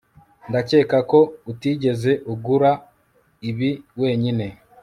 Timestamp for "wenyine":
4.01-4.45